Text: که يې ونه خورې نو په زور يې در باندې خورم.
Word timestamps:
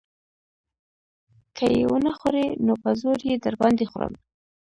که 1.55 1.65
يې 1.77 1.83
ونه 1.89 2.11
خورې 2.17 2.45
نو 2.65 2.73
په 2.81 2.89
زور 3.01 3.19
يې 3.29 3.35
در 3.43 3.55
باندې 3.61 3.85
خورم. 3.91 4.13